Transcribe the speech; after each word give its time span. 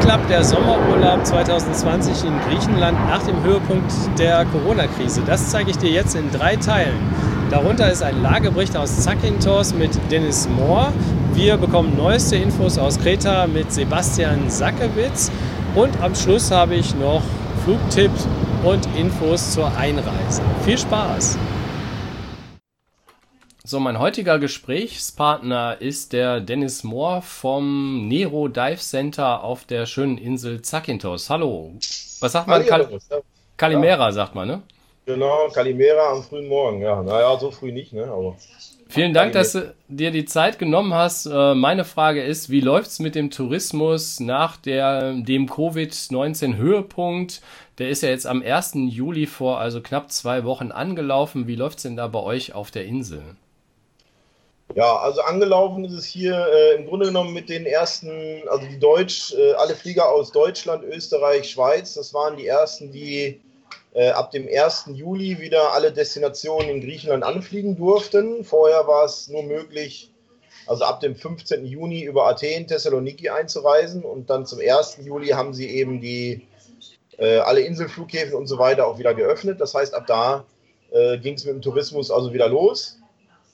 klappt 0.00 0.30
der 0.30 0.42
Sommerurlaub 0.42 1.24
2020 1.24 2.24
in 2.24 2.40
Griechenland 2.48 2.98
nach 3.08 3.22
dem 3.22 3.42
Höhepunkt 3.42 3.92
der 4.18 4.44
Corona-Krise? 4.46 5.22
Das 5.26 5.50
zeige 5.50 5.70
ich 5.70 5.78
dir 5.78 5.90
jetzt 5.90 6.16
in 6.16 6.30
drei 6.30 6.56
Teilen. 6.56 6.98
Darunter 7.50 7.90
ist 7.90 8.02
ein 8.02 8.22
Lagebericht 8.22 8.76
aus 8.76 9.00
Zakynthos 9.00 9.74
mit 9.74 9.90
Dennis 10.10 10.48
Mohr. 10.48 10.92
Wir 11.34 11.56
bekommen 11.56 11.96
neueste 11.96 12.36
Infos 12.36 12.78
aus 12.78 12.98
Kreta 12.98 13.46
mit 13.46 13.72
Sebastian 13.72 14.48
Sackewitz. 14.48 15.30
Und 15.74 16.00
am 16.02 16.14
Schluss 16.14 16.50
habe 16.50 16.74
ich 16.74 16.94
noch 16.96 17.22
Flugtipps 17.64 18.26
und 18.64 18.88
Infos 18.96 19.52
zur 19.52 19.70
Einreise. 19.76 20.42
Viel 20.64 20.78
Spaß! 20.78 21.38
So, 23.70 23.78
mein 23.78 24.00
heutiger 24.00 24.40
Gesprächspartner 24.40 25.76
ist 25.80 26.12
der 26.12 26.40
Dennis 26.40 26.82
Mohr 26.82 27.22
vom 27.22 28.08
Nero 28.08 28.48
Dive 28.48 28.78
Center 28.78 29.44
auf 29.44 29.64
der 29.64 29.86
schönen 29.86 30.18
Insel 30.18 30.60
Zakynthos. 30.60 31.30
Hallo. 31.30 31.74
Was 32.18 32.32
sagt 32.32 32.48
man? 32.48 32.66
Kal 32.66 32.88
Kalimera 33.56 34.06
ja. 34.06 34.12
sagt 34.12 34.34
man, 34.34 34.48
ne? 34.48 34.62
Genau, 35.06 35.46
Kalimera 35.54 36.10
am 36.10 36.24
frühen 36.24 36.48
Morgen. 36.48 36.80
Ja, 36.80 37.00
naja, 37.00 37.38
so 37.38 37.52
früh 37.52 37.70
nicht, 37.70 37.92
ne? 37.92 38.06
Aber 38.06 38.34
Vielen 38.88 39.14
Dank, 39.14 39.34
dass 39.34 39.52
du 39.52 39.72
dir 39.86 40.10
die 40.10 40.24
Zeit 40.24 40.58
genommen 40.58 40.92
hast. 40.92 41.26
Äh, 41.26 41.54
meine 41.54 41.84
Frage 41.84 42.24
ist, 42.24 42.50
wie 42.50 42.62
läuft 42.62 42.88
es 42.88 42.98
mit 42.98 43.14
dem 43.14 43.30
Tourismus 43.30 44.18
nach 44.18 44.56
der, 44.56 45.12
dem 45.12 45.48
Covid-19-Höhepunkt? 45.48 47.40
Der 47.78 47.88
ist 47.88 48.02
ja 48.02 48.08
jetzt 48.08 48.26
am 48.26 48.42
1. 48.42 48.72
Juli 48.88 49.26
vor, 49.26 49.60
also 49.60 49.80
knapp 49.80 50.10
zwei 50.10 50.42
Wochen 50.42 50.72
angelaufen. 50.72 51.46
Wie 51.46 51.54
läuft 51.54 51.76
es 51.76 51.84
denn 51.84 51.94
da 51.94 52.08
bei 52.08 52.18
euch 52.18 52.52
auf 52.52 52.72
der 52.72 52.84
Insel? 52.84 53.22
Ja, 54.74 54.96
also 54.98 55.20
angelaufen 55.22 55.84
ist 55.84 55.94
es 55.94 56.04
hier 56.04 56.46
äh, 56.46 56.74
im 56.76 56.86
Grunde 56.86 57.06
genommen 57.06 57.34
mit 57.34 57.48
den 57.48 57.66
ersten, 57.66 58.42
also 58.48 58.66
die 58.68 58.78
Deutsch, 58.78 59.34
äh, 59.34 59.52
alle 59.54 59.74
Flieger 59.74 60.08
aus 60.08 60.30
Deutschland, 60.30 60.84
Österreich, 60.84 61.50
Schweiz, 61.50 61.94
das 61.94 62.14
waren 62.14 62.36
die 62.36 62.46
ersten, 62.46 62.92
die 62.92 63.40
äh, 63.94 64.10
ab 64.10 64.30
dem 64.30 64.46
1. 64.48 64.90
Juli 64.92 65.40
wieder 65.40 65.72
alle 65.72 65.92
Destinationen 65.92 66.68
in 66.70 66.80
Griechenland 66.80 67.24
anfliegen 67.24 67.76
durften. 67.76 68.44
Vorher 68.44 68.86
war 68.86 69.04
es 69.04 69.26
nur 69.26 69.42
möglich, 69.42 70.12
also 70.68 70.84
ab 70.84 71.00
dem 71.00 71.16
15. 71.16 71.66
Juni 71.66 72.04
über 72.04 72.28
Athen, 72.28 72.68
Thessaloniki 72.68 73.28
einzureisen 73.28 74.04
und 74.04 74.30
dann 74.30 74.46
zum 74.46 74.60
1. 74.60 74.98
Juli 75.04 75.28
haben 75.28 75.52
sie 75.52 75.68
eben 75.68 76.00
die 76.00 76.46
äh, 77.18 77.38
alle 77.38 77.62
Inselflughäfen 77.62 78.34
und 78.34 78.46
so 78.46 78.58
weiter 78.58 78.86
auch 78.86 78.98
wieder 78.98 79.14
geöffnet. 79.14 79.60
Das 79.60 79.74
heißt, 79.74 79.94
ab 79.94 80.06
da 80.06 80.44
äh, 80.92 81.18
ging 81.18 81.34
es 81.34 81.44
mit 81.44 81.54
dem 81.54 81.62
Tourismus 81.62 82.12
also 82.12 82.32
wieder 82.32 82.48
los. 82.48 82.99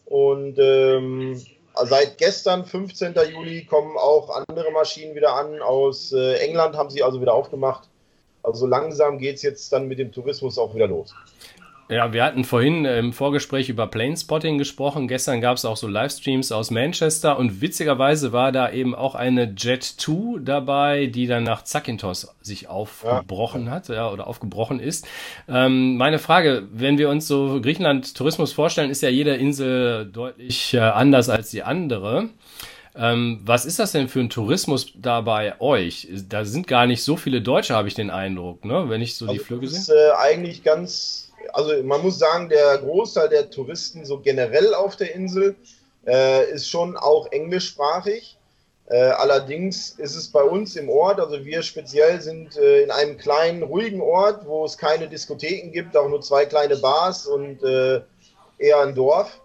Und 0.07 0.59
ähm, 0.59 1.41
seit 1.85 2.19
gestern, 2.19 2.65
15. 2.65 3.15
Juli, 3.31 3.65
kommen 3.65 3.97
auch 3.97 4.31
andere 4.49 4.71
Maschinen 4.71 5.15
wieder 5.15 5.35
an. 5.35 5.61
Aus 5.61 6.12
äh, 6.12 6.39
England 6.39 6.77
haben 6.77 6.91
sie 6.91 7.03
also 7.03 7.21
wieder 7.21 7.35
aufgemacht. 7.35 7.89
Also 8.43 8.67
langsam 8.67 9.19
geht 9.19 9.37
es 9.37 9.43
jetzt 9.43 9.73
dann 9.73 9.89
mit 9.89 9.99
dem 9.99 10.12
Tourismus 10.12 10.57
auch 10.57 10.75
wieder 10.75 10.87
los. 10.87 11.12
Ja, 11.89 12.12
wir 12.12 12.25
hatten 12.25 12.42
vorhin 12.42 12.84
im 12.84 13.12
Vorgespräch 13.12 13.69
über 13.69 13.87
Planespotting 13.87 14.59
gesprochen. 14.59 15.06
Gestern 15.06 15.41
gab 15.41 15.56
es 15.56 15.65
auch 15.65 15.77
so 15.77 15.87
Livestreams 15.87 16.51
aus 16.51 16.73
Manchester 16.73 17.39
und 17.39 17.61
witzigerweise 17.61 18.33
war 18.33 18.51
da 18.51 18.73
eben 18.73 18.93
auch 18.93 19.15
eine 19.15 19.55
Jet 19.56 19.84
2 19.84 20.41
dabei, 20.41 21.06
die 21.06 21.28
dann 21.28 21.45
nach 21.45 21.62
Zakynthos 21.62 22.34
sich 22.43 22.69
aufgebrochen 22.69 23.67
ja. 23.67 23.70
hat 23.70 23.89
ja, 23.89 24.11
oder 24.11 24.27
aufgebrochen 24.27 24.81
ist. 24.81 25.06
Ähm, 25.48 25.97
meine 25.97 26.19
Frage, 26.19 26.67
wenn 26.73 26.98
wir 26.98 27.09
uns 27.09 27.28
so 27.28 27.61
Griechenland 27.61 28.17
Tourismus 28.17 28.53
vorstellen, 28.53 28.91
ist 28.91 29.03
ja 29.03 29.09
jede 29.09 29.37
Insel 29.37 30.06
deutlich 30.06 30.75
äh, 30.75 30.81
anders 30.81 31.28
als 31.28 31.53
die 31.53 31.62
andere. 31.62 32.31
Ähm, 32.97 33.43
was 33.45 33.65
ist 33.65 33.78
das 33.78 33.93
denn 33.93 34.09
für 34.09 34.21
ein 34.21 34.31
Tourismus 34.31 34.93
da 34.97 35.21
bei 35.21 35.61
euch? 35.61 36.09
Da 36.28 36.45
sind 36.45 36.67
gar 36.67 36.87
nicht 36.87 37.05
so 37.05 37.17
viele 37.17 37.43
Deutsche, 37.43 37.75
habe 37.75 37.87
ich 37.87 37.95
den 37.95 38.11
Eindruck, 38.11 38.65
ne? 38.65 38.89
wenn 38.89 39.03
ich 39.03 39.15
so 39.15 39.27
also 39.27 39.39
die 39.39 39.44
Flüge 39.44 39.69
sehe. 39.69 39.78
Das 39.78 39.89
ist 39.89 39.94
äh, 39.94 40.10
eigentlich 40.19 40.65
ganz 40.65 41.25
also 41.53 41.83
man 41.83 42.03
muss 42.03 42.19
sagen, 42.19 42.49
der 42.49 42.79
Großteil 42.79 43.29
der 43.29 43.51
Touristen 43.51 44.05
so 44.05 44.21
generell 44.21 44.75
auf 44.75 44.97
der 44.97 45.15
Insel 45.15 45.57
äh, 46.07 46.51
ist 46.51 46.69
schon 46.69 46.97
auch 46.97 47.31
englischsprachig. 47.33 48.37
Äh, 48.89 48.99
allerdings 48.99 49.91
ist 49.91 50.15
es 50.15 50.31
bei 50.31 50.43
uns 50.43 50.77
im 50.77 50.89
Ort, 50.89 51.19
also 51.19 51.45
wir 51.45 51.62
speziell 51.62 52.21
sind 52.21 52.57
äh, 52.57 52.83
in 52.83 52.93
einem 52.93 53.19
kleinen, 53.19 53.65
ruhigen 53.65 54.01
Ort, 54.01 54.47
wo 54.47 54.65
es 54.65 54.79
keine 54.79 55.09
Diskotheken 55.09 55.73
gibt, 55.73 55.97
auch 55.97 56.09
nur 56.09 56.21
zwei 56.21 56.47
kleine 56.47 56.77
Bars 56.77 57.27
und 57.27 57.65
äh, 57.65 58.01
eher 58.59 58.81
ein 58.81 58.95
Dorf. 58.95 59.41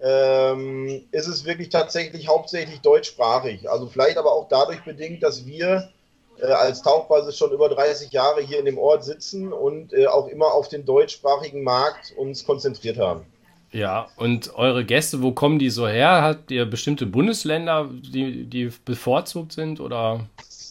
Ähm, 0.00 1.06
ist 1.10 1.26
es 1.26 1.44
wirklich 1.44 1.70
tatsächlich 1.70 2.28
hauptsächlich 2.28 2.80
deutschsprachig. 2.82 3.68
Also 3.68 3.88
vielleicht 3.88 4.18
aber 4.18 4.32
auch 4.32 4.48
dadurch 4.48 4.84
bedingt, 4.84 5.22
dass 5.22 5.46
wir 5.46 5.90
äh, 6.40 6.46
als 6.46 6.82
Tauchbasis 6.82 7.36
schon 7.36 7.52
über 7.52 7.68
30 7.68 8.12
Jahre 8.12 8.40
hier 8.42 8.58
in 8.58 8.64
dem 8.64 8.78
Ort 8.78 9.04
sitzen 9.04 9.52
und 9.52 9.92
äh, 9.92 10.06
auch 10.06 10.28
immer 10.28 10.52
auf 10.52 10.68
den 10.68 10.84
deutschsprachigen 10.84 11.62
Markt 11.62 12.14
uns 12.16 12.44
konzentriert 12.44 12.98
haben. 12.98 13.24
Ja, 13.72 14.08
und 14.16 14.54
eure 14.54 14.84
Gäste, 14.84 15.20
wo 15.20 15.32
kommen 15.32 15.58
die 15.58 15.70
so 15.70 15.88
her? 15.88 16.22
Habt 16.22 16.52
ihr 16.52 16.64
bestimmte 16.64 17.06
Bundesländer, 17.06 17.88
die, 17.90 18.44
die 18.44 18.70
bevorzugt 18.84 19.52
sind 19.52 19.80
oder 19.80 20.20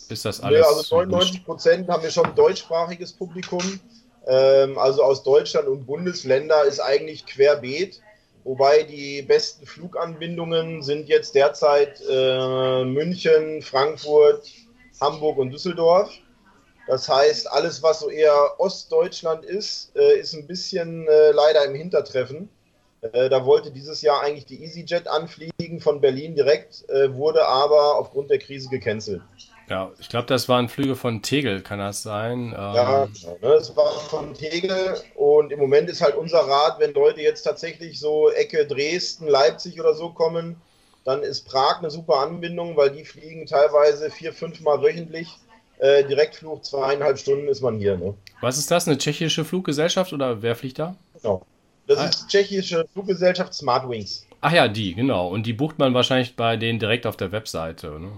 ist 0.10 0.24
das 0.24 0.40
alles? 0.40 0.62
Ja, 0.62 0.68
also 0.68 0.96
99 0.96 1.46
Prozent 1.46 1.90
haben 1.90 2.02
wir 2.02 2.12
schon 2.12 2.34
deutschsprachiges 2.34 3.12
Publikum. 3.12 3.80
Ähm, 4.26 4.78
also 4.78 5.04
aus 5.04 5.22
Deutschland 5.24 5.68
und 5.68 5.86
Bundesländer 5.86 6.64
ist 6.64 6.80
eigentlich 6.80 7.26
querbeet. 7.26 8.00
Wobei 8.46 8.84
die 8.84 9.22
besten 9.22 9.66
Fluganbindungen 9.66 10.82
sind 10.82 11.08
jetzt 11.08 11.36
derzeit 11.36 12.02
äh, 12.10 12.84
München, 12.84 13.62
Frankfurt, 13.62 14.50
Hamburg 15.00 15.38
und 15.38 15.52
Düsseldorf. 15.52 16.12
Das 16.88 17.08
heißt, 17.08 17.50
alles, 17.52 17.82
was 17.82 18.02
so 18.02 18.10
eher 18.10 18.60
Ostdeutschland 18.60 19.46
ist, 19.46 19.96
äh, 19.96 20.20
ist 20.20 20.34
ein 20.34 20.48
bisschen 20.48 21.08
äh, 21.08 21.32
leider 21.32 21.66
im 21.66 21.76
Hintertreffen. 21.76 22.50
Äh, 23.02 23.30
da 23.30 23.46
wollte 23.46 23.72
dieses 23.72 24.02
Jahr 24.02 24.22
eigentlich 24.22 24.46
die 24.46 24.64
EasyJet 24.64 25.08
anfliegen 25.08 25.80
von 25.80 26.02
Berlin 26.02 26.36
direkt, 26.36 26.88
äh, 26.90 27.14
wurde 27.14 27.46
aber 27.48 27.98
aufgrund 27.98 28.30
der 28.30 28.40
Krise 28.40 28.70
gecancelt. 28.70 29.22
Ja, 29.70 29.92
ich 29.98 30.10
glaube, 30.10 30.28
das 30.28 30.50
waren 30.50 30.68
Flüge 30.68 30.96
von 30.96 31.22
Tegel, 31.22 31.62
kann 31.62 31.80
das 31.80 32.04
sein? 32.04 32.48
Ähm 32.48 32.52
ja, 32.52 33.06
genau, 33.06 33.38
ne, 33.42 33.56
das 33.56 33.76
war 33.76 33.92
von 33.92 34.34
Tegel 34.34 34.98
und 35.16 35.52
im 35.52 35.60
Moment 35.60 35.90
ist 35.90 36.02
halt 36.02 36.16
unser 36.16 36.40
Rat, 36.40 36.80
wenn 36.80 36.94
Leute 36.94 37.22
jetzt 37.22 37.44
tatsächlich 37.44 37.98
so 37.98 38.30
Ecke 38.30 38.68
Dresden, 38.68 39.28
Leipzig 39.28 39.80
oder 39.80 39.94
so 39.94 40.10
kommen, 40.10 40.58
dann 41.06 41.22
ist 41.24 41.48
Prag 41.48 41.80
eine 41.80 41.90
super 41.90 42.20
Anbindung, 42.20 42.78
weil 42.78 42.92
die 42.92 43.04
fliegen 43.04 43.46
teilweise 43.46 44.10
vier, 44.10 44.34
fünf 44.34 44.62
Mal 44.62 44.82
wöchentlich. 44.82 45.28
Äh, 45.80 46.06
Direktflug, 46.06 46.64
zweieinhalb 46.64 47.18
Stunden 47.18 47.48
ist 47.48 47.62
man 47.62 47.78
hier. 47.78 47.98
Ne? 47.98 48.14
Was 48.42 48.58
ist 48.58 48.72
das? 48.72 48.88
Eine 48.88 48.98
tschechische 48.98 49.44
Fluggesellschaft 49.44 50.14
oder 50.14 50.42
wer 50.42 50.56
fliegt 50.56 50.80
da? 50.80 50.96
Genau. 51.22 51.42
Das 51.88 51.98
ah. 51.98 52.06
ist 52.06 52.30
tschechische 52.30 52.86
Fluggesellschaft 52.94 53.54
Smartwings. 53.54 54.26
Ach 54.40 54.54
ja, 54.54 54.68
die, 54.68 54.94
genau. 54.94 55.28
Und 55.28 55.46
die 55.46 55.54
bucht 55.54 55.80
man 55.80 55.94
wahrscheinlich 55.94 56.36
bei 56.36 56.58
denen 56.58 56.80
direkt 56.80 57.06
auf 57.06 57.18
der 57.18 57.32
Webseite. 57.32 58.00
Ne? 58.00 58.12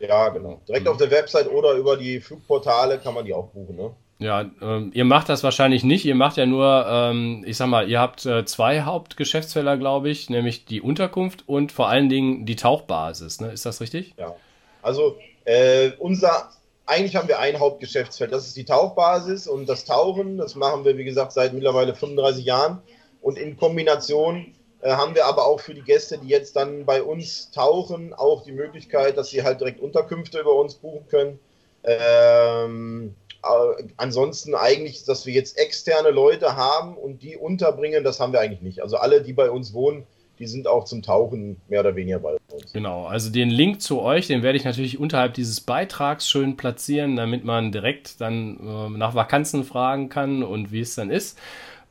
Ja, 0.00 0.28
genau. 0.30 0.60
Direkt 0.66 0.86
mhm. 0.86 0.92
auf 0.92 0.96
der 0.96 1.10
Website 1.10 1.48
oder 1.48 1.74
über 1.74 1.96
die 1.96 2.20
Flugportale 2.20 2.98
kann 2.98 3.14
man 3.14 3.24
die 3.24 3.34
auch 3.34 3.48
buchen. 3.48 3.76
Ne? 3.76 3.90
Ja, 4.22 4.50
ähm, 4.60 4.90
ihr 4.94 5.04
macht 5.04 5.28
das 5.28 5.42
wahrscheinlich 5.42 5.82
nicht. 5.82 6.04
Ihr 6.04 6.14
macht 6.14 6.36
ja 6.36 6.46
nur, 6.46 6.86
ähm, 6.88 7.44
ich 7.46 7.56
sag 7.56 7.66
mal, 7.66 7.88
ihr 7.88 8.00
habt 8.00 8.24
äh, 8.24 8.44
zwei 8.44 8.82
Hauptgeschäftsfelder, 8.82 9.76
glaube 9.76 10.10
ich, 10.10 10.30
nämlich 10.30 10.64
die 10.64 10.80
Unterkunft 10.80 11.48
und 11.48 11.72
vor 11.72 11.88
allen 11.88 12.08
Dingen 12.08 12.46
die 12.46 12.56
Tauchbasis. 12.56 13.40
Ne? 13.40 13.50
Ist 13.50 13.66
das 13.66 13.80
richtig? 13.80 14.14
Ja. 14.16 14.34
Also 14.80 15.16
äh, 15.44 15.90
unser, 15.98 16.50
eigentlich 16.86 17.16
haben 17.16 17.28
wir 17.28 17.40
ein 17.40 17.58
Hauptgeschäftsfeld. 17.58 18.32
Das 18.32 18.46
ist 18.46 18.56
die 18.56 18.64
Tauchbasis 18.64 19.48
und 19.48 19.68
das 19.68 19.84
Tauchen. 19.84 20.38
Das 20.38 20.54
machen 20.54 20.84
wir, 20.84 20.96
wie 20.96 21.04
gesagt, 21.04 21.32
seit 21.32 21.52
mittlerweile 21.52 21.94
35 21.94 22.44
Jahren. 22.44 22.80
Und 23.20 23.38
in 23.38 23.56
Kombination 23.56 24.54
äh, 24.82 24.92
haben 24.92 25.14
wir 25.14 25.26
aber 25.26 25.46
auch 25.46 25.60
für 25.60 25.74
die 25.74 25.82
Gäste, 25.82 26.18
die 26.18 26.28
jetzt 26.28 26.54
dann 26.56 26.84
bei 26.84 27.02
uns 27.02 27.50
tauchen, 27.50 28.14
auch 28.14 28.44
die 28.44 28.52
Möglichkeit, 28.52 29.16
dass 29.16 29.30
sie 29.30 29.42
halt 29.42 29.60
direkt 29.60 29.80
Unterkünfte 29.80 30.40
über 30.40 30.54
uns 30.54 30.74
buchen 30.74 31.06
können. 31.08 31.38
Ähm, 31.84 33.14
äh, 33.42 33.84
ansonsten 33.96 34.54
eigentlich, 34.54 35.04
dass 35.04 35.26
wir 35.26 35.34
jetzt 35.34 35.58
externe 35.58 36.10
Leute 36.10 36.56
haben 36.56 36.96
und 36.96 37.22
die 37.22 37.36
unterbringen, 37.36 38.04
das 38.04 38.20
haben 38.20 38.32
wir 38.32 38.40
eigentlich 38.40 38.62
nicht. 38.62 38.82
Also 38.82 38.96
alle, 38.96 39.22
die 39.22 39.32
bei 39.32 39.50
uns 39.50 39.72
wohnen, 39.74 40.06
die 40.38 40.46
sind 40.46 40.66
auch 40.66 40.84
zum 40.84 41.02
Tauchen 41.02 41.60
mehr 41.68 41.80
oder 41.80 41.94
weniger 41.94 42.18
bei 42.18 42.36
uns. 42.50 42.72
Genau, 42.72 43.06
also 43.06 43.30
den 43.30 43.50
Link 43.50 43.80
zu 43.80 44.00
euch, 44.00 44.26
den 44.26 44.42
werde 44.42 44.58
ich 44.58 44.64
natürlich 44.64 44.98
unterhalb 44.98 45.34
dieses 45.34 45.60
Beitrags 45.60 46.28
schön 46.28 46.56
platzieren, 46.56 47.16
damit 47.16 47.44
man 47.44 47.72
direkt 47.72 48.20
dann 48.20 48.58
äh, 48.60 48.98
nach 48.98 49.14
Vakanzen 49.14 49.64
fragen 49.64 50.08
kann 50.08 50.42
und 50.42 50.72
wie 50.72 50.80
es 50.80 50.94
dann 50.94 51.10
ist. 51.10 51.38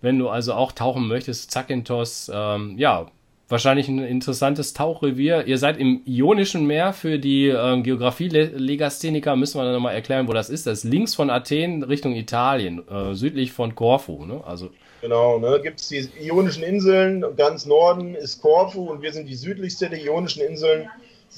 Wenn 0.01 0.17
du 0.17 0.29
also 0.29 0.53
auch 0.53 0.71
tauchen 0.71 1.07
möchtest, 1.07 1.51
Zakynthos, 1.51 2.31
ähm, 2.33 2.77
ja, 2.77 3.07
wahrscheinlich 3.51 3.87
ein 3.87 3.99
interessantes 3.99 4.73
Tauchrevier. 4.73 5.45
Ihr 5.45 5.57
seid 5.57 5.77
im 5.77 6.01
Ionischen 6.05 6.65
Meer 6.65 6.93
für 6.93 7.19
die 7.19 7.47
äh, 7.47 7.81
Geografie-Legastheniker, 7.81 9.35
müssen 9.35 9.59
wir 9.59 9.65
dann 9.65 9.73
nochmal 9.73 9.93
erklären, 9.93 10.27
wo 10.27 10.33
das 10.33 10.49
ist. 10.49 10.67
Das 10.67 10.83
ist 10.83 10.91
links 10.91 11.13
von 11.13 11.29
Athen 11.29 11.83
Richtung 11.83 12.15
Italien, 12.15 12.87
äh, 12.87 13.13
südlich 13.13 13.51
von 13.51 13.75
Korfu. 13.75 14.25
Ne? 14.25 14.41
Also, 14.45 14.69
genau, 15.01 15.39
ne? 15.39 15.59
gibt 15.61 15.79
es 15.81 15.89
die 15.89 16.07
Ionischen 16.21 16.63
Inseln, 16.63 17.25
ganz 17.37 17.65
Norden 17.65 18.15
ist 18.15 18.41
Korfu 18.41 18.89
und 18.89 19.01
wir 19.01 19.11
sind 19.11 19.27
die 19.27 19.35
südlichste 19.35 19.89
der 19.89 20.03
Ionischen 20.03 20.41
Inseln 20.41 20.89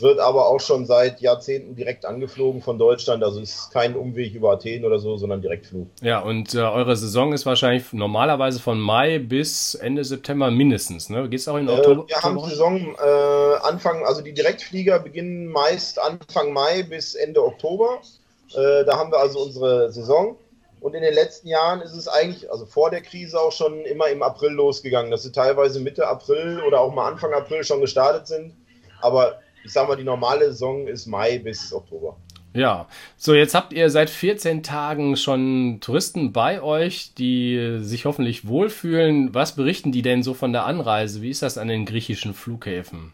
wird 0.01 0.19
aber 0.19 0.47
auch 0.47 0.59
schon 0.59 0.85
seit 0.85 1.21
Jahrzehnten 1.21 1.75
direkt 1.75 2.05
angeflogen 2.05 2.61
von 2.61 2.77
Deutschland. 2.79 3.23
Also 3.23 3.41
es 3.41 3.55
ist 3.55 3.71
kein 3.71 3.95
Umweg 3.95 4.33
über 4.33 4.51
Athen 4.53 4.85
oder 4.85 4.99
so, 4.99 5.17
sondern 5.17 5.41
Direktflug. 5.41 5.87
Ja, 6.01 6.19
und 6.19 6.53
äh, 6.55 6.59
eure 6.59 6.95
Saison 6.95 7.33
ist 7.33 7.45
wahrscheinlich 7.45 7.93
normalerweise 7.93 8.59
von 8.59 8.79
Mai 8.79 9.19
bis 9.19 9.75
Ende 9.75 10.03
September 10.03 10.49
mindestens. 10.49 11.09
Ne? 11.09 11.29
Geht 11.29 11.41
es 11.41 11.47
auch 11.47 11.57
in 11.57 11.69
Oktober? 11.69 12.05
Äh, 12.05 12.09
wir 12.09 12.21
haben 12.21 12.39
Saison 12.39 12.95
äh, 12.95 13.67
Anfang, 13.67 14.03
also 14.05 14.21
die 14.21 14.33
Direktflieger 14.33 14.99
beginnen 14.99 15.47
meist 15.47 15.99
Anfang 15.99 16.53
Mai 16.53 16.83
bis 16.83 17.15
Ende 17.15 17.43
Oktober. 17.43 17.99
Äh, 18.55 18.85
da 18.85 18.97
haben 18.97 19.11
wir 19.11 19.19
also 19.19 19.39
unsere 19.39 19.91
Saison. 19.91 20.37
Und 20.79 20.95
in 20.95 21.01
den 21.01 21.13
letzten 21.13 21.47
Jahren 21.47 21.79
ist 21.79 21.93
es 21.93 22.09
eigentlich, 22.09 22.51
also 22.51 22.65
vor 22.65 22.89
der 22.89 23.01
Krise 23.01 23.39
auch 23.39 23.53
schon 23.53 23.85
immer 23.85 24.09
im 24.09 24.21
April 24.21 24.51
losgegangen, 24.51 25.11
dass 25.11 25.23
sie 25.23 25.31
teilweise 25.31 25.79
Mitte 25.79 26.05
April 26.07 26.61
oder 26.67 26.81
auch 26.81 26.93
mal 26.93 27.09
Anfang 27.09 27.31
April 27.33 27.63
schon 27.63 27.79
gestartet 27.79 28.27
sind. 28.27 28.53
Aber 28.99 29.39
ich 29.63 29.71
sag 29.71 29.87
mal, 29.87 29.95
die 29.95 30.03
normale 30.03 30.45
Saison 30.45 30.87
ist 30.87 31.05
Mai 31.05 31.39
bis 31.39 31.73
Oktober. 31.73 32.17
Ja, 32.55 32.87
so 33.17 33.33
jetzt 33.33 33.55
habt 33.55 33.73
ihr 33.73 33.89
seit 33.89 34.11
14 34.11 34.61
Tagen 34.61 35.17
schon 35.17 35.79
Touristen 35.81 36.33
bei 36.33 36.61
euch, 36.61 37.13
die 37.15 37.79
sich 37.81 38.05
hoffentlich 38.05 38.47
wohlfühlen. 38.47 39.33
Was 39.33 39.55
berichten 39.55 39.91
die 39.91 40.03
denn 40.03 40.21
so 40.21 40.35
von 40.35 40.53
der 40.53 40.65
Anreise? 40.65 41.23
Wie 41.23 41.31
ist 41.31 41.41
das 41.41 41.57
an 41.57 41.67
den 41.67 41.85
griechischen 41.85 42.35
Flughäfen? 42.35 43.13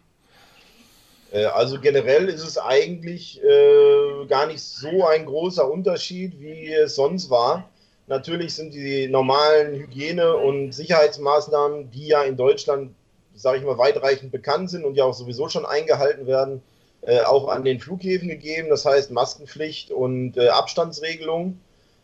Äh, 1.31 1.46
also 1.46 1.80
generell 1.80 2.28
ist 2.28 2.44
es 2.44 2.57
eigentlich 2.57 3.42
äh, 3.42 4.25
gar 4.28 4.48
nicht 4.48 4.62
so 4.62 5.06
ein 5.07 5.25
großer 5.25 5.69
Unterschied, 5.72 6.40
wie 6.42 6.74
es 6.74 6.96
sonst 6.96 7.30
war. 7.30 7.69
Natürlich 8.07 8.56
sind 8.56 8.74
die 8.74 9.07
normalen 9.07 9.75
Hygiene- 9.75 10.36
und 10.36 10.74
Sicherheitsmaßnahmen, 10.74 11.92
die 11.92 12.07
ja 12.07 12.24
in 12.24 12.36
Deutschland 12.36 12.92
sage 13.39 13.59
ich 13.59 13.63
mal, 13.63 13.77
weitreichend 13.77 14.31
bekannt 14.31 14.69
sind 14.69 14.86
und 14.86 14.95
ja 14.95 15.06
auch 15.06 15.13
sowieso 15.13 15.50
schon 15.50 15.65
eingehalten 15.65 16.27
werden, 16.27 16.62
äh, 17.01 17.21
auch 17.21 17.47
an 17.47 17.63
den 17.63 17.80
Flughäfen 17.80 18.27
gegeben. 18.27 18.69
Das 18.69 18.86
heißt 18.86 19.12
Maskenpflicht 19.12 19.91
und 19.91 20.38
äh, 20.38 20.50
Abstandsregelung. 20.50 21.59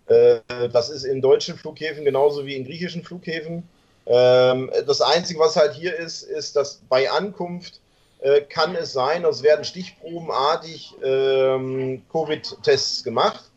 Äh, 0.08 0.40
das 0.72 0.90
ist 0.90 1.04
in 1.04 1.22
deutschen 1.22 1.58
Flughäfen 1.58 2.06
genauso 2.06 2.46
wie 2.46 2.56
in 2.56 2.66
griechischen 2.66 3.04
Flughäfen. 3.04 3.68
Ähm, 4.06 4.72
das 4.86 5.02
Einzige, 5.02 5.40
was 5.40 5.56
halt 5.56 5.74
hier 5.74 5.96
ist, 5.98 6.24
ist, 6.24 6.56
dass 6.56 6.82
bei 6.88 7.10
Ankunft 7.10 7.82
äh, 8.20 8.42
kann 8.42 8.76
es 8.76 8.94
sein, 8.94 9.26
es 9.26 9.44
werden 9.44 9.66
stichprobenartig 9.66 10.94
ähm, 11.04 12.04
Covid-Tests 12.12 13.04
gemacht. 13.04 13.52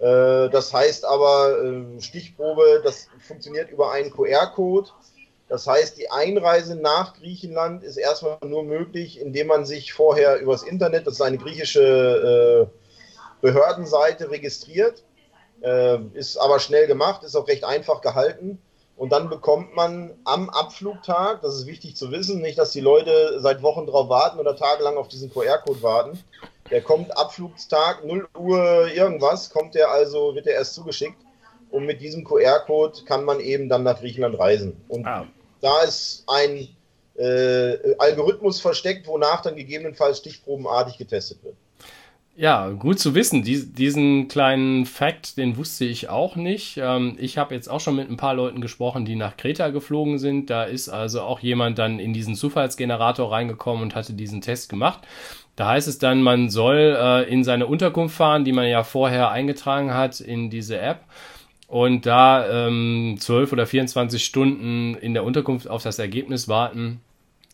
Äh, 0.00 0.48
das 0.50 0.72
heißt 0.72 1.04
aber, 1.04 1.62
äh, 1.62 2.00
Stichprobe, 2.00 2.80
das 2.82 3.06
funktioniert 3.26 3.70
über 3.70 3.92
einen 3.92 4.10
QR-Code 4.10 4.90
das 5.52 5.66
heißt, 5.66 5.98
die 5.98 6.10
Einreise 6.10 6.76
nach 6.76 7.12
Griechenland 7.12 7.82
ist 7.82 7.98
erstmal 7.98 8.38
nur 8.42 8.62
möglich, 8.62 9.20
indem 9.20 9.48
man 9.48 9.66
sich 9.66 9.92
vorher 9.92 10.40
übers 10.40 10.62
Internet, 10.62 11.06
das 11.06 11.16
ist 11.16 11.20
eine 11.20 11.36
griechische 11.36 12.70
äh, 12.70 12.76
Behördenseite, 13.42 14.30
registriert. 14.30 15.04
Äh, 15.60 15.98
ist 16.14 16.38
aber 16.38 16.58
schnell 16.58 16.86
gemacht, 16.86 17.22
ist 17.22 17.36
auch 17.36 17.48
recht 17.48 17.64
einfach 17.64 18.00
gehalten. 18.00 18.62
Und 18.96 19.12
dann 19.12 19.28
bekommt 19.28 19.76
man 19.76 20.14
am 20.24 20.48
Abflugtag, 20.48 21.42
das 21.42 21.56
ist 21.56 21.66
wichtig 21.66 21.96
zu 21.96 22.10
wissen, 22.10 22.40
nicht, 22.40 22.56
dass 22.56 22.70
die 22.70 22.80
Leute 22.80 23.38
seit 23.40 23.60
Wochen 23.60 23.86
drauf 23.86 24.08
warten 24.08 24.40
oder 24.40 24.56
tagelang 24.56 24.96
auf 24.96 25.08
diesen 25.08 25.30
QR-Code 25.30 25.82
warten. 25.82 26.18
Der 26.70 26.80
kommt 26.80 27.14
Abflugstag, 27.14 28.06
0 28.06 28.26
Uhr 28.38 28.86
irgendwas, 28.88 29.50
kommt 29.50 29.74
der 29.74 29.90
also, 29.90 30.34
wird 30.34 30.46
der 30.46 30.54
erst 30.54 30.72
zugeschickt. 30.72 31.20
Und 31.70 31.84
mit 31.84 32.00
diesem 32.00 32.24
QR-Code 32.24 33.04
kann 33.04 33.26
man 33.26 33.38
eben 33.40 33.68
dann 33.68 33.82
nach 33.82 34.00
Griechenland 34.00 34.38
reisen. 34.38 34.82
Und 34.88 35.06
ah. 35.06 35.26
Da 35.62 35.80
ist 35.82 36.24
ein 36.26 36.68
äh, 37.16 37.94
Algorithmus 37.98 38.60
versteckt, 38.60 39.06
wonach 39.06 39.40
dann 39.40 39.56
gegebenenfalls 39.56 40.18
stichprobenartig 40.18 40.98
getestet 40.98 41.42
wird. 41.42 41.54
Ja, 42.34 42.70
gut 42.70 42.98
zu 42.98 43.14
wissen. 43.14 43.42
Dies, 43.42 43.74
diesen 43.74 44.26
kleinen 44.26 44.86
Fact, 44.86 45.36
den 45.36 45.58
wusste 45.58 45.84
ich 45.84 46.08
auch 46.08 46.34
nicht. 46.34 46.78
Ähm, 46.78 47.16
ich 47.20 47.36
habe 47.36 47.54
jetzt 47.54 47.68
auch 47.68 47.80
schon 47.80 47.96
mit 47.96 48.08
ein 48.08 48.16
paar 48.16 48.32
Leuten 48.34 48.62
gesprochen, 48.62 49.04
die 49.04 49.16
nach 49.16 49.36
Kreta 49.36 49.68
geflogen 49.68 50.18
sind. 50.18 50.48
Da 50.48 50.64
ist 50.64 50.88
also 50.88 51.20
auch 51.20 51.40
jemand 51.40 51.78
dann 51.78 51.98
in 51.98 52.14
diesen 52.14 52.34
Zufallsgenerator 52.34 53.30
reingekommen 53.30 53.82
und 53.82 53.94
hatte 53.94 54.14
diesen 54.14 54.40
Test 54.40 54.70
gemacht. 54.70 55.00
Da 55.56 55.68
heißt 55.68 55.86
es 55.86 55.98
dann, 55.98 56.22
man 56.22 56.48
soll 56.48 56.96
äh, 56.98 57.30
in 57.30 57.44
seine 57.44 57.66
Unterkunft 57.66 58.16
fahren, 58.16 58.46
die 58.46 58.52
man 58.52 58.66
ja 58.66 58.82
vorher 58.82 59.30
eingetragen 59.30 59.92
hat 59.92 60.20
in 60.20 60.48
diese 60.48 60.78
App 60.78 61.04
und 61.72 62.04
da 62.04 62.66
ähm, 62.66 63.16
12 63.18 63.50
oder 63.50 63.66
24 63.66 64.22
Stunden 64.22 64.94
in 64.94 65.14
der 65.14 65.24
Unterkunft 65.24 65.70
auf 65.70 65.82
das 65.82 65.98
Ergebnis 65.98 66.46
warten. 66.46 67.00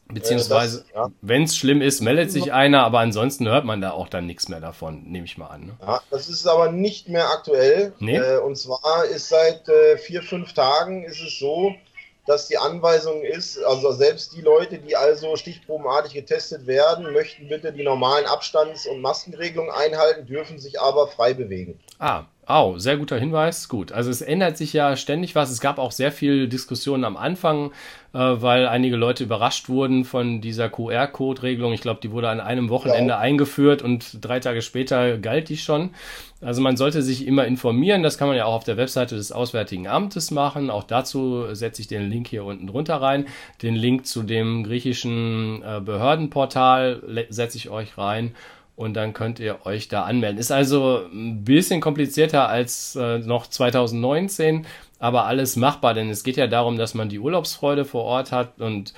Beziehungsweise, 0.09 0.85
ja. 0.93 1.09
wenn 1.21 1.45
es 1.45 1.57
schlimm 1.57 1.81
ist, 1.81 2.01
meldet 2.01 2.33
sich 2.33 2.53
einer, 2.53 2.83
aber 2.83 2.99
ansonsten 2.99 3.47
hört 3.47 3.65
man 3.65 3.81
da 3.81 3.93
auch 3.93 4.09
dann 4.09 4.27
nichts 4.27 4.49
mehr 4.49 4.59
davon, 4.59 5.05
nehme 5.05 5.27
ich 5.27 5.39
mal 5.39 5.47
an. 5.47 5.67
Ne? 5.67 5.77
Ja, 5.81 6.01
das 6.11 6.29
ist 6.29 6.49
aber 6.49 6.73
nicht 6.73 7.09
mehr 7.09 7.29
aktuell. 7.31 7.93
Nee? 8.01 8.17
Äh, 8.17 8.39
und 8.39 8.57
zwar 8.57 9.05
ist 9.05 9.29
seit 9.29 9.69
äh, 9.69 9.97
vier, 9.99 10.23
fünf 10.23 10.53
Tagen 10.53 11.05
ist 11.05 11.21
es 11.21 11.39
so, 11.39 11.77
dass 12.27 12.49
die 12.49 12.59
Anweisung 12.59 13.23
ist, 13.23 13.63
also 13.63 13.93
selbst 13.93 14.35
die 14.35 14.41
Leute, 14.41 14.79
die 14.79 14.97
also 14.97 15.37
stichprobenartig 15.37 16.13
getestet 16.13 16.67
werden, 16.67 17.13
möchten 17.13 17.49
bitte 17.49 17.73
die 17.73 17.85
normalen 17.85 18.27
Abstands- 18.27 18.89
und 18.89 19.01
Maskenregelungen 19.01 19.71
einhalten, 19.71 20.27
dürfen 20.27 20.59
sich 20.59 20.81
aber 20.81 21.07
frei 21.07 21.35
bewegen. 21.35 21.79
Ah, 22.01 22.25
Oh, 22.51 22.79
sehr 22.79 22.97
guter 22.97 23.19
Hinweis. 23.19 23.69
Gut. 23.69 23.93
Also 23.93 24.09
es 24.09 24.23
ändert 24.23 24.57
sich 24.57 24.73
ja 24.73 24.97
ständig 24.97 25.35
was. 25.35 25.51
Es 25.51 25.61
gab 25.61 25.79
auch 25.79 25.93
sehr 25.93 26.11
viel 26.11 26.49
Diskussionen 26.49 27.05
am 27.05 27.19
Anfang, 27.19 27.73
äh, 28.15 28.19
weil 28.19 28.67
einige 28.67 28.97
Leute 28.97 29.25
überrascht 29.25 29.69
wurden 29.69 30.07
von 30.07 30.41
dieser 30.41 30.71
QR-Code-Regelung. 30.71 31.75
Ich 31.75 31.83
glaube, 31.83 32.01
die 32.03 32.11
wurde 32.11 32.31
an 32.31 32.41
einem 32.41 32.71
Wochenende 32.71 33.13
ja. 33.13 33.19
eingeführt 33.19 33.83
und 33.83 34.25
drei 34.25 34.41
Tage 34.41 34.63
später 34.63 35.19
galt 35.19 35.51
die 35.51 35.59
schon. 35.59 35.91
Also 36.41 36.63
man 36.63 36.79
sollte 36.79 37.03
sich 37.03 37.27
immer 37.27 37.45
informieren. 37.45 38.03
Das 38.03 38.17
kann 38.17 38.29
man 38.29 38.37
ja 38.39 38.47
auch 38.47 38.55
auf 38.55 38.65
der 38.65 38.79
Webseite 38.79 39.17
des 39.17 39.31
Auswärtigen 39.31 39.87
Amtes 39.87 40.31
machen. 40.31 40.71
Auch 40.71 40.85
dazu 40.85 41.55
setze 41.55 41.83
ich 41.83 41.89
den 41.89 42.09
Link 42.09 42.29
hier 42.29 42.45
unten 42.45 42.67
drunter 42.67 42.97
rein. 42.97 43.27
Den 43.61 43.75
Link 43.75 44.07
zu 44.07 44.23
dem 44.23 44.65
griechischen 44.65 45.63
äh, 45.63 45.83
Behördenportal 45.83 47.03
setze 47.29 47.59
ich 47.59 47.69
euch 47.69 47.99
rein 47.99 48.35
und 48.79 48.95
dann 48.95 49.13
könnt 49.13 49.41
ihr 49.41 49.67
euch 49.67 49.89
da 49.89 50.05
anmelden. 50.05 50.39
Ist 50.39 50.53
also 50.53 51.03
ein 51.13 51.43
bisschen 51.43 51.81
komplizierter 51.81 52.49
als 52.49 52.95
äh, 52.95 53.19
noch 53.19 53.49
2019, 53.49 54.67
aber 55.01 55.25
alles 55.27 55.57
machbar, 55.57 55.95
denn 55.95 56.09
es 56.11 56.23
geht 56.23 56.37
ja 56.37 56.47
darum, 56.47 56.79
dass 56.79 56.95
man 56.95 57.09
die 57.09 57.19
Urlaubsfreude 57.19 57.85
vor 57.85 58.05
Ort 58.05 58.31
hat 58.31 58.61
und 58.61 58.95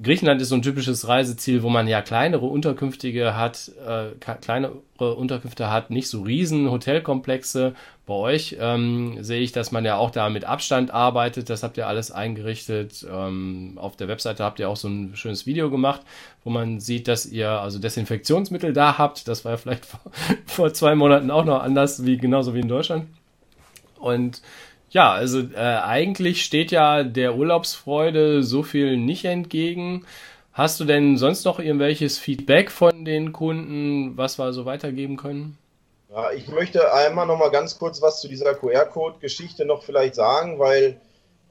Griechenland 0.00 0.40
ist 0.40 0.48
so 0.48 0.54
ein 0.54 0.62
typisches 0.62 1.06
Reiseziel, 1.06 1.62
wo 1.62 1.68
man 1.68 1.86
ja 1.86 2.00
kleinere 2.00 2.46
Unterkünfte 2.46 3.36
hat, 3.36 3.70
äh, 3.86 4.12
kleinere 4.40 4.72
Unterkünfte 4.98 5.70
hat, 5.70 5.90
nicht 5.90 6.08
so 6.08 6.22
riesen 6.22 6.70
Hotelkomplexe. 6.70 7.74
Bei 8.06 8.14
euch 8.14 8.56
ähm, 8.58 9.22
sehe 9.22 9.42
ich, 9.42 9.52
dass 9.52 9.70
man 9.70 9.84
ja 9.84 9.96
auch 9.96 10.10
da 10.10 10.30
mit 10.30 10.44
Abstand 10.44 10.92
arbeitet. 10.92 11.50
Das 11.50 11.62
habt 11.62 11.76
ihr 11.76 11.88
alles 11.88 12.10
eingerichtet. 12.10 13.06
Ähm, 13.10 13.74
auf 13.76 13.96
der 13.96 14.08
Webseite 14.08 14.44
habt 14.44 14.60
ihr 14.60 14.70
auch 14.70 14.76
so 14.76 14.88
ein 14.88 15.14
schönes 15.14 15.44
Video 15.44 15.70
gemacht, 15.70 16.00
wo 16.42 16.48
man 16.48 16.80
sieht, 16.80 17.06
dass 17.06 17.26
ihr 17.26 17.50
also 17.50 17.78
Desinfektionsmittel 17.78 18.72
da 18.72 18.96
habt. 18.96 19.28
Das 19.28 19.44
war 19.44 19.52
ja 19.52 19.58
vielleicht 19.58 19.84
vor, 19.86 20.00
vor 20.46 20.72
zwei 20.72 20.94
Monaten 20.94 21.30
auch 21.30 21.44
noch 21.44 21.62
anders, 21.62 22.06
wie 22.06 22.16
genauso 22.16 22.54
wie 22.54 22.60
in 22.60 22.68
Deutschland. 22.68 23.08
Und 23.98 24.40
ja, 24.92 25.10
also 25.10 25.40
äh, 25.40 25.56
eigentlich 25.56 26.44
steht 26.44 26.70
ja 26.70 27.02
der 27.02 27.34
Urlaubsfreude 27.34 28.42
so 28.42 28.62
viel 28.62 28.96
nicht 28.98 29.24
entgegen. 29.24 30.06
Hast 30.52 30.78
du 30.80 30.84
denn 30.84 31.16
sonst 31.16 31.44
noch 31.44 31.58
irgendwelches 31.58 32.18
Feedback 32.18 32.70
von 32.70 33.06
den 33.06 33.32
Kunden, 33.32 34.18
was 34.18 34.38
wir 34.38 34.52
so 34.52 34.66
weitergeben 34.66 35.16
können? 35.16 35.56
Ja, 36.10 36.30
ich 36.30 36.46
möchte 36.48 36.92
einmal 36.92 37.26
noch 37.26 37.38
mal 37.38 37.50
ganz 37.50 37.78
kurz 37.78 38.02
was 38.02 38.20
zu 38.20 38.28
dieser 38.28 38.54
QR-Code-Geschichte 38.54 39.64
noch 39.64 39.82
vielleicht 39.82 40.14
sagen, 40.14 40.58
weil 40.58 41.00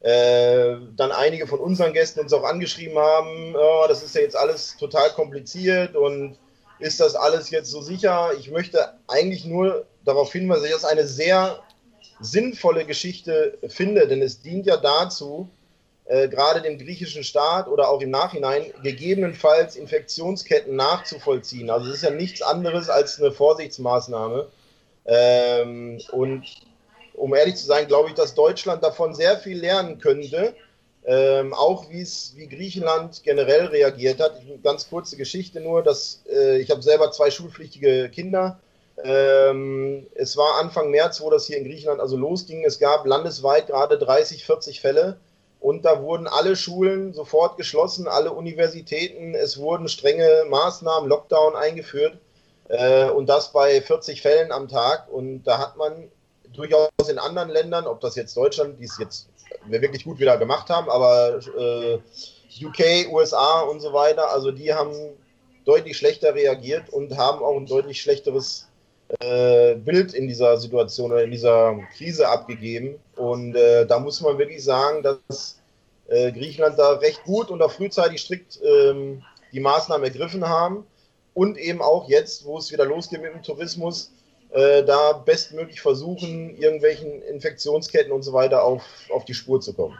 äh, 0.01 0.75
dann 0.95 1.11
einige 1.11 1.47
von 1.47 1.59
unseren 1.59 1.93
Gästen 1.93 2.19
uns 2.19 2.33
auch 2.33 2.43
angeschrieben 2.43 2.99
haben, 2.99 3.55
oh, 3.55 3.85
das 3.87 4.03
ist 4.03 4.13
ja 4.13 4.21
jetzt 4.21 4.37
alles 4.37 4.77
total 4.77 5.09
kompliziert 5.09 5.95
und 5.95 6.37
ist 6.77 6.99
das 6.99 7.15
alles 7.15 7.49
jetzt 7.49 7.71
so 7.71 7.81
sicher? 7.81 8.31
Ich 8.39 8.51
möchte 8.51 8.93
eigentlich 9.07 9.45
nur 9.45 9.85
darauf 10.05 10.31
hinweisen, 10.31 10.63
dass 10.63 10.81
das 10.81 10.85
eine 10.85 11.07
sehr 11.07 11.59
sinnvolle 12.21 12.85
Geschichte 12.85 13.57
finde, 13.67 14.07
denn 14.07 14.21
es 14.21 14.41
dient 14.41 14.65
ja 14.65 14.77
dazu, 14.77 15.49
äh, 16.05 16.27
gerade 16.27 16.61
dem 16.61 16.77
griechischen 16.77 17.23
Staat 17.23 17.67
oder 17.67 17.89
auch 17.89 18.01
im 18.01 18.09
Nachhinein 18.09 18.73
gegebenenfalls 18.83 19.75
Infektionsketten 19.75 20.75
nachzuvollziehen. 20.75 21.69
Also 21.69 21.89
es 21.89 21.95
ist 21.95 22.03
ja 22.03 22.11
nichts 22.11 22.41
anderes 22.41 22.89
als 22.89 23.19
eine 23.19 23.31
Vorsichtsmaßnahme. 23.31 24.47
Ähm, 25.05 26.01
und 26.11 26.43
um 27.13 27.33
ehrlich 27.33 27.55
zu 27.55 27.65
sein, 27.65 27.87
glaube 27.87 28.09
ich, 28.09 28.15
dass 28.15 28.35
Deutschland 28.35 28.83
davon 28.83 29.15
sehr 29.15 29.37
viel 29.37 29.59
lernen 29.59 29.99
könnte, 29.99 30.53
ähm, 31.05 31.53
auch 31.53 31.89
wie 31.89 32.47
Griechenland 32.47 33.23
generell 33.23 33.67
reagiert 33.67 34.19
hat. 34.19 34.41
Ganz 34.63 34.89
kurze 34.89 35.17
Geschichte 35.17 35.59
nur, 35.59 35.81
dass 35.81 36.23
äh, 36.31 36.59
ich 36.59 36.69
habe 36.69 36.81
selber 36.81 37.11
zwei 37.11 37.31
schulpflichtige 37.31 38.09
Kinder 38.09 38.59
ähm, 39.03 40.07
es 40.15 40.37
war 40.37 40.59
Anfang 40.59 40.91
März, 40.91 41.21
wo 41.21 41.29
das 41.29 41.45
hier 41.45 41.57
in 41.57 41.65
Griechenland 41.65 41.99
also 41.99 42.17
losging. 42.17 42.63
Es 42.65 42.79
gab 42.79 43.05
landesweit 43.05 43.67
gerade 43.67 43.97
30, 43.97 44.45
40 44.45 44.81
Fälle. 44.81 45.19
Und 45.59 45.85
da 45.85 46.01
wurden 46.01 46.27
alle 46.27 46.55
Schulen 46.55 47.13
sofort 47.13 47.55
geschlossen, 47.55 48.07
alle 48.07 48.31
Universitäten, 48.31 49.35
es 49.35 49.59
wurden 49.59 49.87
strenge 49.87 50.43
Maßnahmen, 50.49 51.07
Lockdown 51.07 51.55
eingeführt 51.55 52.17
äh, 52.67 53.07
und 53.09 53.29
das 53.29 53.51
bei 53.51 53.79
40 53.79 54.23
Fällen 54.23 54.51
am 54.51 54.67
Tag. 54.67 55.07
Und 55.11 55.43
da 55.43 55.59
hat 55.59 55.77
man 55.77 56.09
durchaus 56.53 56.89
in 57.07 57.19
anderen 57.19 57.49
Ländern, 57.49 57.85
ob 57.85 57.99
das 58.01 58.15
jetzt 58.15 58.35
Deutschland, 58.35 58.79
die 58.79 58.85
es 58.85 58.97
jetzt 58.97 59.27
wir 59.65 59.81
wirklich 59.81 60.03
gut 60.03 60.19
wieder 60.19 60.37
gemacht 60.37 60.69
haben, 60.69 60.89
aber 60.89 61.39
äh, 61.57 61.99
UK, 62.65 63.11
USA 63.11 63.61
und 63.61 63.81
so 63.81 63.93
weiter, 63.93 64.31
also 64.31 64.51
die 64.51 64.73
haben 64.73 64.95
deutlich 65.65 65.97
schlechter 65.97 66.33
reagiert 66.33 66.89
und 66.89 67.15
haben 67.17 67.43
auch 67.43 67.55
ein 67.55 67.67
deutlich 67.67 68.01
schlechteres 68.01 68.67
äh, 69.19 69.75
Bild 69.75 70.13
in 70.13 70.27
dieser 70.27 70.57
Situation 70.57 71.11
oder 71.11 71.23
in 71.23 71.31
dieser 71.31 71.77
Krise 71.95 72.27
abgegeben. 72.29 72.95
Und 73.15 73.55
äh, 73.55 73.85
da 73.85 73.99
muss 73.99 74.21
man 74.21 74.37
wirklich 74.37 74.63
sagen, 74.63 75.03
dass 75.03 75.59
äh, 76.07 76.31
Griechenland 76.31 76.77
da 76.79 76.93
recht 76.93 77.23
gut 77.23 77.49
und 77.49 77.61
auch 77.61 77.71
frühzeitig 77.71 78.21
strikt 78.21 78.59
ähm, 78.63 79.23
die 79.51 79.59
Maßnahmen 79.59 80.05
ergriffen 80.05 80.47
haben 80.47 80.85
und 81.33 81.57
eben 81.57 81.81
auch 81.81 82.09
jetzt, 82.09 82.45
wo 82.45 82.57
es 82.57 82.71
wieder 82.71 82.85
losgeht 82.85 83.21
mit 83.21 83.33
dem 83.33 83.43
Tourismus, 83.43 84.11
äh, 84.51 84.83
da 84.83 85.13
bestmöglich 85.13 85.81
versuchen, 85.81 86.57
irgendwelchen 86.57 87.21
Infektionsketten 87.21 88.11
und 88.11 88.23
so 88.23 88.33
weiter 88.33 88.63
auf, 88.63 88.83
auf 89.09 89.25
die 89.25 89.33
Spur 89.33 89.61
zu 89.61 89.73
kommen. 89.73 89.97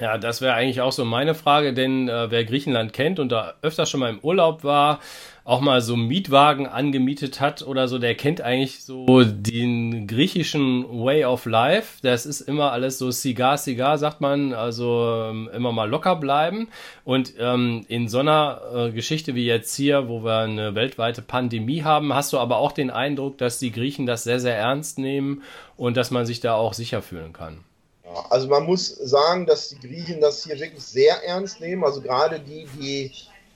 Ja, 0.00 0.18
das 0.18 0.40
wäre 0.40 0.54
eigentlich 0.54 0.80
auch 0.80 0.92
so 0.92 1.04
meine 1.04 1.34
Frage, 1.34 1.72
denn 1.72 2.08
äh, 2.08 2.30
wer 2.30 2.44
Griechenland 2.44 2.92
kennt 2.92 3.18
und 3.18 3.30
da 3.30 3.54
öfter 3.62 3.86
schon 3.86 4.00
mal 4.00 4.10
im 4.10 4.20
Urlaub 4.20 4.64
war, 4.64 5.00
auch 5.44 5.60
mal 5.60 5.80
so 5.80 5.96
Mietwagen 5.96 6.66
angemietet 6.66 7.40
hat 7.40 7.62
oder 7.62 7.86
so, 7.86 7.98
der 7.98 8.16
kennt 8.16 8.40
eigentlich 8.40 8.82
so 8.82 9.22
den 9.22 10.08
griechischen 10.08 10.84
Way 11.04 11.24
of 11.24 11.46
Life. 11.46 12.00
Das 12.02 12.26
ist 12.26 12.40
immer 12.40 12.72
alles 12.72 12.98
so 12.98 13.12
Cigar, 13.12 13.56
Cigar, 13.56 13.96
sagt 13.96 14.20
man, 14.20 14.52
also 14.52 15.28
ähm, 15.30 15.48
immer 15.54 15.70
mal 15.70 15.88
locker 15.88 16.16
bleiben. 16.16 16.66
Und 17.04 17.34
ähm, 17.38 17.84
in 17.86 18.08
so 18.08 18.18
einer 18.18 18.60
äh, 18.74 18.90
Geschichte 18.90 19.36
wie 19.36 19.46
jetzt 19.46 19.76
hier, 19.76 20.08
wo 20.08 20.24
wir 20.24 20.38
eine 20.38 20.74
weltweite 20.74 21.22
Pandemie 21.22 21.84
haben, 21.84 22.12
hast 22.12 22.32
du 22.32 22.38
aber 22.38 22.58
auch 22.58 22.72
den 22.72 22.90
Eindruck, 22.90 23.38
dass 23.38 23.60
die 23.60 23.70
Griechen 23.70 24.04
das 24.04 24.24
sehr, 24.24 24.40
sehr 24.40 24.56
ernst 24.56 24.98
nehmen 24.98 25.42
und 25.76 25.96
dass 25.96 26.10
man 26.10 26.26
sich 26.26 26.40
da 26.40 26.54
auch 26.54 26.72
sicher 26.72 27.02
fühlen 27.02 27.32
kann. 27.32 27.58
Also 28.30 28.48
man 28.48 28.64
muss 28.64 28.88
sagen, 28.88 29.46
dass 29.46 29.68
die 29.68 29.80
Griechen 29.80 30.20
das 30.20 30.44
hier 30.44 30.58
wirklich 30.58 30.82
sehr 30.82 31.24
ernst 31.24 31.60
nehmen. 31.60 31.84
Also 31.84 32.00
gerade 32.00 32.40
die, 32.40 32.66
die 32.78 33.12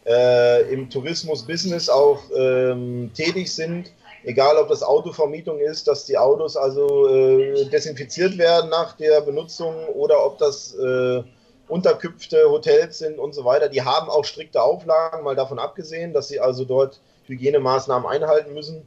äh, 0.07 0.73
im 0.73 0.90
Tourismus-Business 0.90 1.88
auch 1.88 2.23
ähm, 2.37 3.11
tätig 3.14 3.52
sind, 3.52 3.92
egal 4.25 4.57
ob 4.57 4.69
das 4.69 4.83
Autovermietung 4.83 5.61
ist, 5.61 5.87
dass 5.88 6.04
die 6.04 6.19
Autos 6.19 6.57
also 6.57 7.09
äh, 7.09 7.66
desinfiziert 7.66 8.38
werden 8.38 8.71
nach 8.71 8.97
der 8.97 9.21
Benutzung 9.21 9.75
oder 9.88 10.25
ob 10.25 10.38
das 10.38 10.75
äh, 10.75 11.23
Unterkünfte, 11.69 12.50
Hotels 12.50 12.99
sind 12.99 13.19
und 13.19 13.33
so 13.33 13.45
weiter. 13.45 13.69
Die 13.69 13.83
haben 13.83 14.11
auch 14.11 14.25
strikte 14.25 14.62
Auflagen, 14.62 15.23
mal 15.23 15.37
davon 15.37 15.59
abgesehen, 15.59 16.12
dass 16.12 16.28
sie 16.28 16.40
also 16.40 16.64
dort 16.64 17.00
Hygienemaßnahmen 17.26 18.09
einhalten 18.09 18.52
müssen. 18.52 18.83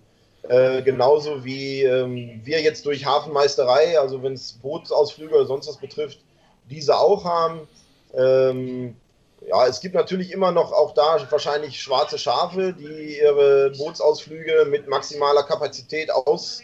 Äh, 0.50 0.82
genauso 0.82 1.46
wie 1.46 1.84
ähm, 1.84 2.42
wir 2.44 2.62
jetzt 2.62 2.86
durch 2.86 3.06
Hafenmeisterei, 3.06 3.98
also 3.98 4.22
wenn 4.24 4.34
es 4.34 4.54
Bootsausflüge 4.54 5.36
oder 5.36 5.46
sonst 5.46 5.68
was 5.68 5.78
betrifft, 5.78 6.20
diese 6.70 6.98
auch 6.98 7.24
haben. 7.24 7.68
Ähm, 8.14 8.96
ja, 9.48 9.68
es 9.68 9.80
gibt 9.80 9.96
natürlich 9.96 10.32
immer 10.32 10.52
noch 10.52 10.74
auch 10.74 10.94
da 10.94 11.18
wahrscheinlich 11.30 11.82
schwarze 11.82 12.18
Schafe, 12.18 12.74
die 12.74 13.20
ihre 13.20 13.72
Bootsausflüge 13.78 14.66
mit 14.70 14.88
maximaler 14.88 15.44
Kapazität 15.44 16.12
aus, 16.12 16.62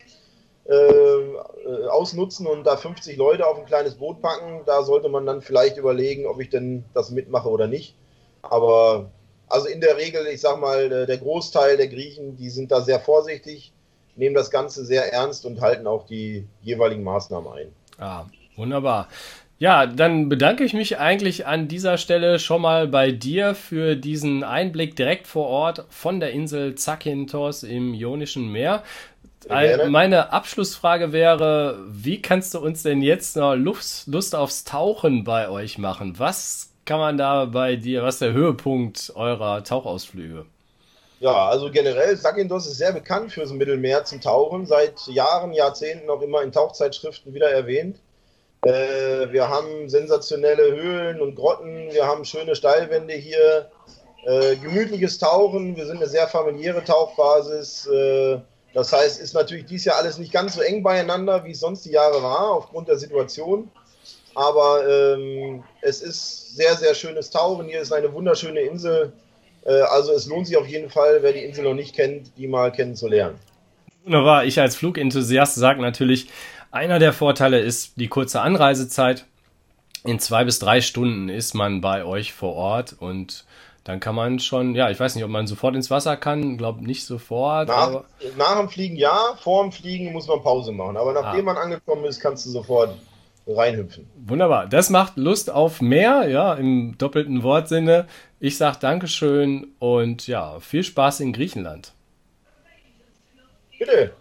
äh, 0.66 0.74
äh 0.74 1.88
ausnutzen 1.90 2.48
und 2.48 2.66
da 2.66 2.76
50 2.76 3.16
Leute 3.16 3.48
auf 3.48 3.58
ein 3.58 3.66
kleines 3.66 3.96
Boot 3.96 4.22
packen. 4.22 4.62
Da 4.66 4.84
sollte 4.84 5.08
man 5.08 5.26
dann 5.26 5.42
vielleicht 5.42 5.78
überlegen, 5.78 6.28
ob 6.28 6.42
ich 6.42 6.50
denn 6.50 6.84
das 6.94 7.12
mitmache 7.12 7.50
oder 7.50 7.68
nicht. 7.68 7.96
Aber 8.42 9.10
also 9.50 9.68
in 9.68 9.82
der 9.82 9.98
Regel, 9.98 10.28
ich 10.28 10.42
sag 10.42 10.60
mal, 10.60 10.92
äh, 10.92 11.06
der 11.06 11.18
Großteil 11.18 11.78
der 11.78 11.88
Griechen, 11.88 12.38
die 12.38 12.50
sind 12.50 12.72
da 12.72 12.82
sehr 12.82 13.00
vorsichtig, 13.00 13.74
nehmen 14.16 14.36
das 14.36 14.52
Ganze 14.52 14.86
sehr 14.86 15.12
ernst 15.12 15.46
und 15.46 15.62
halten 15.62 15.88
auch 15.88 16.06
die 16.06 16.46
jeweiligen 16.62 17.04
Maßnahmen 17.04 17.52
ein. 17.52 17.68
Ah, 17.98 18.26
wunderbar. 18.56 19.08
Ja, 19.60 19.86
dann 19.88 20.30
bedanke 20.30 20.64
ich 20.64 20.74
mich 20.74 21.00
eigentlich 21.00 21.46
an 21.46 21.68
dieser 21.68 21.98
Stelle 21.98 22.40
schon 22.40 22.62
mal 22.62 22.88
bei 22.88 23.12
dir 23.12 23.56
für 23.56 23.98
diesen 23.98 24.46
Einblick 24.46 24.96
direkt 24.96 25.28
vor 25.28 25.48
Ort 25.48 25.86
von 25.90 26.22
der 26.22 26.32
Insel 26.32 26.76
Zakynthos 26.76 27.64
im 27.64 27.94
Ionischen 27.94 28.50
Meer. 28.52 28.84
Meine 29.90 30.32
Abschlussfrage 30.32 31.12
wäre, 31.12 31.80
wie 31.90 32.22
kannst 32.22 32.54
du 32.54 32.60
uns 32.60 32.84
denn 32.84 33.02
jetzt 33.02 33.36
noch 33.36 33.56
Lust, 33.56 34.08
Lust 34.08 34.34
aufs 34.34 34.64
Tauchen 34.64 35.26
bei 35.26 35.50
euch 35.50 35.78
machen? 35.78 36.18
Was 36.18 36.69
kann 36.90 37.00
man 37.00 37.20
da 37.20 37.46
bei 37.46 37.76
dir, 37.76 38.02
was 38.02 38.16
ist 38.16 38.22
der 38.24 38.34
Höhepunkt 38.34 39.14
eurer 39.14 39.64
Tauchausflüge? 39.64 40.48
Ja, 41.20 41.48
also 41.48 41.70
generell, 41.70 42.18
Sagindos 42.18 42.66
ist 42.66 42.80
sehr 42.80 42.94
bekannt 42.94 43.32
fürs 43.32 43.52
Mittelmeer 43.52 44.06
zum 44.06 44.22
Tauchen, 44.22 44.66
seit 44.66 45.06
Jahren, 45.06 45.54
Jahrzehnten 45.54 46.10
auch 46.10 46.24
immer 46.24 46.42
in 46.42 46.52
Tauchzeitschriften 46.52 47.32
wieder 47.36 47.52
erwähnt. 47.52 47.98
Äh, 48.66 49.32
wir 49.32 49.50
haben 49.50 49.88
sensationelle 49.88 50.76
Höhlen 50.76 51.22
und 51.22 51.36
Grotten, 51.36 51.92
wir 51.92 52.08
haben 52.08 52.26
schöne 52.26 52.56
Steilwände 52.56 53.14
hier, 53.14 53.70
äh, 54.26 54.56
gemütliches 54.56 55.20
Tauchen, 55.20 55.76
wir 55.76 55.86
sind 55.86 55.98
eine 55.98 56.08
sehr 56.08 56.28
familiäre 56.28 56.84
Tauchbasis. 56.84 57.86
Äh, 57.86 58.40
das 58.74 58.92
heißt, 58.92 59.22
ist 59.22 59.36
natürlich 59.36 59.68
dieses 59.68 59.86
Jahr 59.86 59.98
alles 59.98 60.18
nicht 60.18 60.34
ganz 60.34 60.56
so 60.56 60.62
eng 60.62 60.82
beieinander, 60.82 61.46
wie 61.46 61.52
es 61.52 61.60
sonst 61.60 61.86
die 61.86 61.92
Jahre 61.92 62.24
war, 62.24 62.50
aufgrund 62.50 62.88
der 62.88 62.98
Situation. 62.98 63.70
Aber 64.36 64.88
ähm, 64.88 65.64
es 65.82 66.02
ist 66.02 66.56
sehr, 66.56 66.76
sehr 66.76 66.94
schönes 66.94 67.30
Tauchen. 67.30 67.68
Hier 67.68 67.82
ist 67.82 67.92
eine 67.92 68.14
wunderschöne 68.14 68.62
Insel. 68.62 69.14
Äh, 69.66 69.82
also 69.82 70.14
es 70.14 70.28
lohnt 70.28 70.48
sich 70.48 70.58
auf 70.58 70.68
jeden 70.68 70.90
Fall, 70.90 71.20
wer 71.22 71.34
die 71.34 71.44
Insel 71.44 71.64
noch 71.64 71.74
nicht 71.74 71.96
kennt, 71.96 72.38
die 72.38 72.48
mal 72.48 72.72
kennenzulernen. 72.72 73.40
Wunderbar. 74.04 74.46
Ich 74.46 74.60
als 74.60 74.76
Flugenthusiast 74.76 75.56
sage 75.56 75.82
natürlich, 75.82 76.30
einer 76.72 77.00
der 77.00 77.14
Vorteile 77.14 77.60
ist 77.60 77.94
die 77.98 78.08
kurze 78.08 78.42
Anreisezeit. 78.42 79.26
In 80.06 80.20
zwei 80.20 80.46
bis 80.46 80.60
drei 80.60 80.82
Stunden 80.82 81.28
ist 81.28 81.54
man 81.54 81.82
bei 81.82 82.06
euch 82.06 82.34
vor 82.34 82.56
Ort 82.56 82.96
und 82.98 83.46
dann 83.84 84.00
kann 84.00 84.14
man 84.14 84.40
schon, 84.40 84.76
ja, 84.76 84.90
ich 84.90 85.00
weiß 85.00 85.16
nicht, 85.16 85.24
ob 85.24 85.32
man 85.32 85.48
sofort 85.48 85.76
ins 85.76 85.90
Wasser 85.90 86.16
kann, 86.16 86.58
glaube 86.58 86.86
nicht 86.86 87.06
sofort. 87.06 87.68
Nach, 87.68 88.04
nach, 88.38 88.60
dem 88.60 88.70
Fliegen 88.70 88.96
ja, 88.96 89.36
vor 89.42 89.64
dem 89.64 89.72
Fliegen 89.72 90.12
muss 90.14 90.28
man 90.28 90.42
Pause 90.42 90.72
machen. 90.72 90.96
Aber 90.96 91.14
nachdem 91.14 91.48
ah. 91.50 91.54
man 91.54 91.58
angekommen 91.58 92.06
ist, 92.06 92.20
kannst 92.20 92.46
du 92.46 92.52
sofort 92.52 92.96
reinhüpfen. 93.54 94.08
Wunderbar. 94.26 94.68
Das 94.68 94.90
macht 94.90 95.18
Lust 95.18 95.50
auf 95.50 95.82
mehr, 95.82 96.28
ja, 96.30 96.54
im 96.54 96.98
doppelten 96.98 97.44
Wortsinne. 97.44 98.08
Ich 98.40 98.58
sage 98.58 98.78
Dankeschön 98.80 99.68
und 99.80 100.28
ja, 100.28 100.60
viel 100.60 100.84
Spaß 100.84 101.20
in 101.20 101.34
Griechenland. 101.34 101.94
Bitte. 103.78 104.12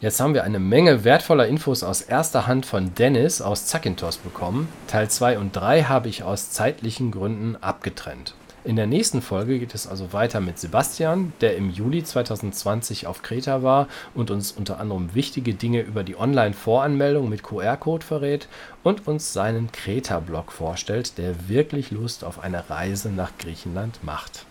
Jetzt 0.00 0.20
haben 0.20 0.34
wir 0.34 0.44
eine 0.44 0.58
Menge 0.58 1.04
wertvoller 1.04 1.46
Infos 1.46 1.82
aus 1.82 2.02
erster 2.02 2.46
Hand 2.46 2.66
von 2.66 2.94
Dennis 2.94 3.40
aus 3.40 3.66
Zakynthos 3.66 4.18
bekommen. 4.18 4.68
Teil 4.86 5.08
2 5.08 5.38
und 5.38 5.52
3 5.52 5.84
habe 5.84 6.08
ich 6.08 6.22
aus 6.22 6.50
zeitlichen 6.50 7.10
Gründen 7.10 7.56
abgetrennt. 7.56 8.34
In 8.64 8.76
der 8.76 8.86
nächsten 8.86 9.20
Folge 9.20 9.58
geht 9.58 9.74
es 9.74 9.86
also 9.86 10.14
weiter 10.14 10.40
mit 10.40 10.58
Sebastian, 10.58 11.34
der 11.42 11.54
im 11.58 11.68
Juli 11.68 12.02
2020 12.02 13.06
auf 13.06 13.20
Kreta 13.20 13.62
war 13.62 13.88
und 14.14 14.30
uns 14.30 14.52
unter 14.52 14.80
anderem 14.80 15.14
wichtige 15.14 15.52
Dinge 15.52 15.82
über 15.82 16.02
die 16.02 16.16
Online-Voranmeldung 16.16 17.28
mit 17.28 17.42
QR-Code 17.42 18.06
verrät 18.06 18.48
und 18.82 19.06
uns 19.06 19.34
seinen 19.34 19.70
Kreta-Blog 19.70 20.50
vorstellt, 20.50 21.18
der 21.18 21.50
wirklich 21.50 21.90
Lust 21.90 22.24
auf 22.24 22.42
eine 22.42 22.70
Reise 22.70 23.10
nach 23.10 23.32
Griechenland 23.36 24.02
macht. 24.02 24.46